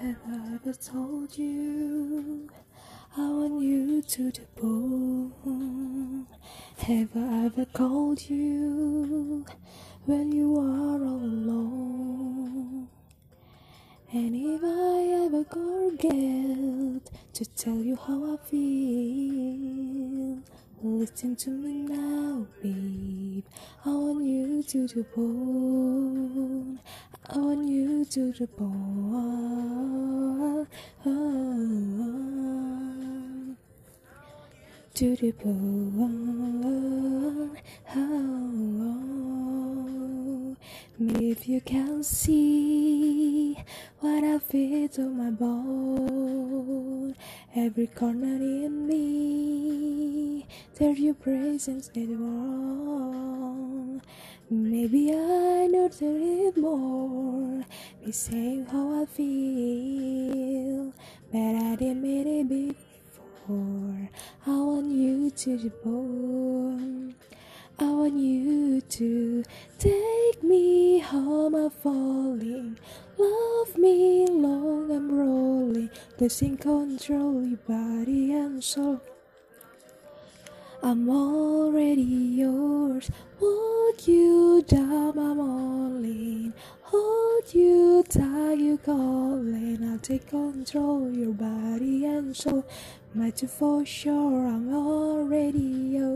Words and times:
Have 0.00 0.16
I 0.30 0.54
ever 0.54 0.74
told 0.74 1.36
you 1.36 2.48
I 3.16 3.20
want 3.20 3.64
you 3.64 4.00
to 4.00 4.30
the 4.30 4.46
bone? 4.54 6.24
Have 6.76 7.16
I 7.16 7.46
ever 7.46 7.64
called 7.64 8.22
you 8.30 9.44
when 10.04 10.30
you 10.30 10.56
are 10.56 11.02
all 11.02 11.02
alone? 11.02 12.86
And 14.12 14.36
if 14.36 14.62
I 14.62 15.26
ever 15.26 15.42
forget 15.42 17.10
to 17.32 17.44
tell 17.56 17.78
you 17.78 17.96
how 17.96 18.34
I 18.34 18.36
feel, 18.48 20.38
listen 20.80 21.34
to 21.34 21.50
me 21.50 21.82
now, 21.82 22.46
babe. 22.62 23.44
I 23.84 23.88
want 23.88 24.24
you 24.24 24.62
to 24.62 24.86
the 24.86 25.02
bone. 25.16 26.78
I 27.28 27.36
want 27.36 27.68
you 27.68 28.04
to 28.04 28.32
the 28.32 28.46
bone. 28.46 29.27
To 34.94 35.14
the 35.16 35.30
bone. 35.30 36.68
If 41.00 41.48
you 41.48 41.60
can 41.60 42.02
see 42.02 43.56
what 44.00 44.24
I 44.24 44.38
feel 44.40 44.88
to 44.88 45.02
my 45.08 45.30
bone, 45.30 47.14
every 47.54 47.86
corner 47.86 48.42
in 48.42 48.88
me, 48.88 50.46
there's 50.74 50.98
your 50.98 51.14
presence 51.14 51.88
that 51.94 52.08
wrong. 52.08 54.02
Maybe 54.50 55.12
I 55.12 55.68
know 55.68 55.88
there 55.88 56.18
is 56.18 56.56
more. 56.56 57.64
Be 58.04 58.10
saying 58.10 58.66
how 58.66 59.02
I 59.02 59.06
feel, 59.06 59.87
but 61.30 61.38
I 61.38 61.76
didn't 61.76 62.02
mean 62.02 62.26
it 62.26 62.48
before. 62.48 64.10
I 64.46 64.50
want 64.50 64.90
you 64.90 65.30
to 65.30 65.58
the 65.58 65.70
bone. 65.84 67.14
I 67.78 67.84
want 67.84 68.18
you 68.18 68.80
to 68.80 69.44
take 69.78 70.42
me 70.42 71.00
home. 71.00 71.54
I'm 71.54 71.70
falling. 71.70 72.78
Love 73.18 73.76
me 73.76 74.26
long. 74.26 74.90
I'm 74.90 75.12
rolling. 75.12 75.90
Losing 76.18 76.56
control, 76.56 77.42
your 77.44 77.58
body 77.58 78.32
and 78.32 78.64
soul. 78.64 79.00
I'm 80.82 81.10
already 81.10 82.02
yours. 82.02 83.10
Walk 83.40 84.08
you 84.08 84.64
down, 84.66 85.18
I'm 85.18 85.40
all 85.40 86.04
in. 86.04 86.54
You 87.54 88.04
tight, 88.06 88.58
you 88.58 88.76
call, 88.76 88.96
calling. 88.96 89.90
I'll 89.90 89.98
take 90.00 90.28
control, 90.28 91.10
your 91.10 91.32
body 91.32 92.04
and 92.04 92.36
soul. 92.36 92.66
Two 93.34 93.46
for 93.46 93.86
sure, 93.86 94.46
I'm 94.46 94.74
already 94.74 95.96
yours. 95.96 96.12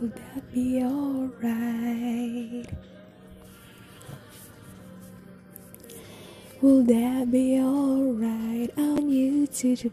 Will 0.00 0.10
that 0.10 0.54
be 0.54 0.80
alright? 0.84 2.72
Will 6.60 6.84
that 6.84 7.32
be 7.32 7.58
alright? 7.58 8.70
Want 8.76 9.08
you 9.08 9.48
to 9.48 9.76
the. 9.76 9.88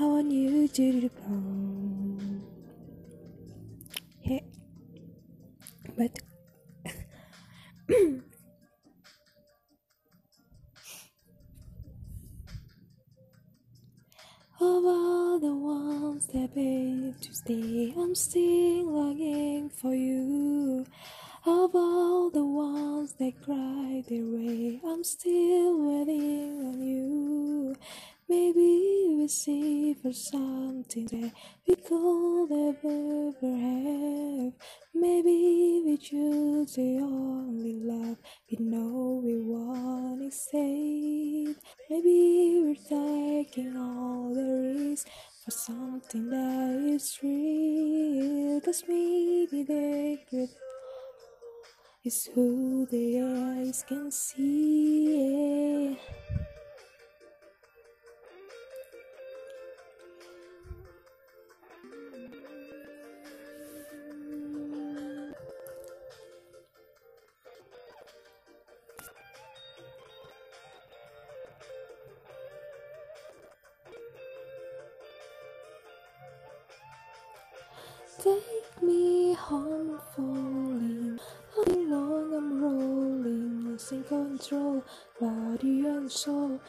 I 0.00 0.04
want 0.04 0.32
you 0.32 0.66
to 0.66 1.10
bone. 1.10 2.42
Hey, 4.20 4.42
but 5.96 6.18
Of 14.62 14.84
all 14.84 15.38
the 15.38 15.54
ones 15.54 16.26
that 16.34 16.54
paid 16.54 17.14
to 17.22 17.34
stay, 17.34 17.94
I'm 17.96 18.14
still 18.14 18.90
longing 18.90 19.70
for 19.70 19.94
you. 19.94 20.84
Of 21.46 21.74
all 21.74 22.28
the 22.28 22.44
ones 22.44 23.14
that 23.14 23.32
cried 23.42 24.04
their 24.10 24.26
way, 24.26 24.78
I'm 24.86 25.02
still 25.02 25.78
waiting 25.80 26.66
on 26.66 26.82
you. 26.82 27.74
Maybe 28.28 29.14
we 29.16 29.26
see 29.26 29.94
for 29.94 30.12
something 30.12 31.06
that 31.06 31.32
we 31.66 31.76
could 31.76 32.52
ever 32.52 33.56
have. 33.56 34.52
Maybe 34.92 35.82
we 35.82 35.96
choose 35.96 36.74
the 36.74 36.98
only 37.00 37.72
love 37.72 38.18
we 38.50 38.58
know 38.58 39.22
we 39.24 39.40
want 39.40 40.22
is 40.22 40.46
safe. 40.52 41.56
Maybe 41.88 42.60
we're 42.62 42.74
taking 42.86 43.78
all 43.78 44.34
there 44.34 44.92
is 44.92 45.06
for 45.42 45.52
something 45.52 46.28
that 46.28 46.82
is 46.86 47.18
real. 47.22 48.60
Cause 48.60 48.84
maybe 48.86 49.62
they 49.62 50.22
could 50.28 50.50
is 52.02 52.30
who 52.34 52.86
the 52.86 53.20
eyes 53.20 53.84
can 53.86 54.10
see. 54.10 55.98
Take 78.22 78.82
me 78.82 79.32
home, 79.34 79.98
I'm 80.18 80.59
control, 84.10 84.82
body 85.20 85.86
and 85.86 86.10
soul. 86.10 86.60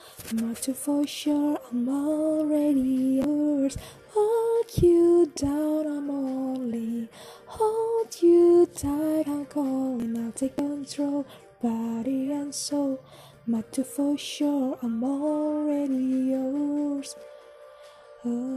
To 0.61 0.73
for 0.75 1.07
sure, 1.07 1.57
I'm 1.71 1.89
already 1.89 3.19
yours. 3.19 3.77
Hold 4.13 4.67
you 4.77 5.31
down, 5.35 5.87
I'm 5.87 6.09
only. 6.11 7.09
Hold 7.47 8.21
you 8.21 8.67
tight, 8.67 9.27
I'm 9.27 9.45
calling. 9.47 10.15
I'll 10.23 10.31
take 10.33 10.55
control, 10.55 11.25
body 11.63 12.31
and 12.31 12.53
soul. 12.53 12.99
To 13.71 13.83
for 13.83 14.15
sure, 14.19 14.77
I'm 14.83 15.03
already 15.03 15.95
yours. 16.33 17.15
Oh. 18.23 18.51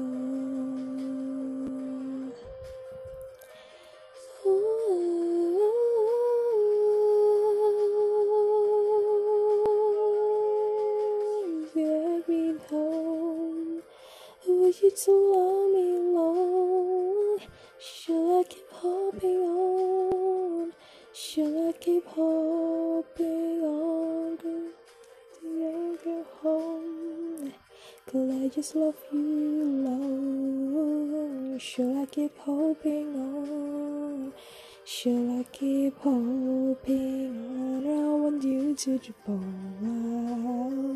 To 14.97 15.11
want 15.11 15.75
me 15.75 15.99
long? 16.15 17.39
Shall 17.81 18.39
I 18.39 18.45
keep 18.45 18.71
hoping 18.71 19.41
on? 19.43 20.73
Shall 21.13 21.69
I 21.69 21.73
keep 21.73 22.07
hoping 22.07 23.61
on? 23.63 24.39
To 24.39 25.47
your 26.07 26.25
home. 26.41 27.53
Could 28.07 28.31
I 28.31 28.49
just 28.49 28.77
love 28.77 28.95
you 29.13 29.83
long? 29.85 31.59
Shall 31.59 32.03
I 32.03 32.07
keep 32.07 32.39
hoping 32.39 33.17
on? 33.17 34.33
Shall 34.85 35.41
I 35.41 35.43
keep 35.51 35.99
hoping 35.99 37.35
on? 37.59 37.85
I 37.85 37.91
want 38.23 38.45
you 38.45 38.75
to 38.77 38.99
the 38.99 39.13
bone. 39.27 40.95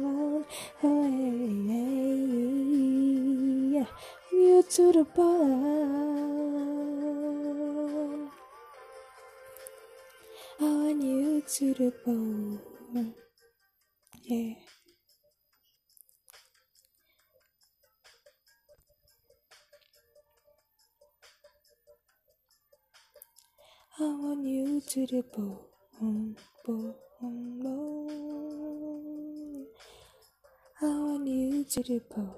Hey, 0.81 0.89
hey, 1.67 1.78
you 4.33 4.63
to 4.63 4.93
the 4.93 5.05
bone. 5.05 5.51
I 10.61 10.65
want 10.65 11.03
you 11.03 11.43
to 11.47 11.75
the 11.75 11.93
bone. 12.05 12.61
Yeah. 14.25 14.55
I 24.01 24.03
want 24.05 24.47
you 24.47 24.81
to 24.81 25.07
the 25.07 25.23
bone, 25.23 25.59
bone, 26.01 26.37
bone. 26.65 26.95
I 30.81 30.85
want 30.87 31.27
beautiful. 31.75 32.35